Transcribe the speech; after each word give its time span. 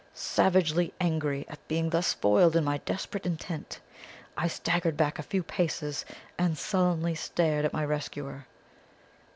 Savagely 0.15 0.95
angry 0.99 1.45
at 1.47 1.67
being 1.67 1.91
thus 1.91 2.13
foiled 2.15 2.55
in 2.55 2.63
my 2.63 2.79
desperate 2.79 3.27
intent, 3.27 3.79
I 4.35 4.47
staggered 4.47 4.97
back 4.97 5.19
a 5.19 5.21
few 5.21 5.43
paces 5.43 6.05
and 6.39 6.57
sullenly 6.57 7.13
stared 7.13 7.65
at 7.65 7.73
my 7.73 7.85
rescuer. 7.85 8.47